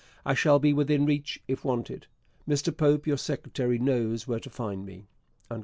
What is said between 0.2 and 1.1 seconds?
I shall be within